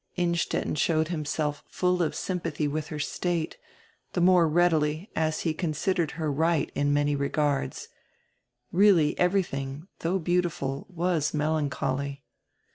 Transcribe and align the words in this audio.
Innstetten 0.15 0.73
showed 0.73 1.09
himself 1.09 1.63
full 1.67 2.01
of 2.01 2.15
sympathy 2.15 2.67
widi 2.67 2.87
her 2.87 2.97
state, 2.97 3.59
die 4.13 4.21
more 4.21 4.47
readily, 4.47 5.11
as 5.15 5.41
he 5.41 5.53
considered 5.53 6.13
her 6.17 6.31
right 6.31 6.71
in 6.73 6.91
many 6.91 7.15
regards. 7.15 7.87
Really 8.71 9.15
everything, 9.19 9.87
though 9.99 10.17
heautiful, 10.19 10.87
was 10.89 11.35
mel 11.35 11.55
ancholy. 11.59 12.23